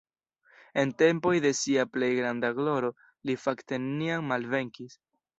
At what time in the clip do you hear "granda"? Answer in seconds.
2.19-2.51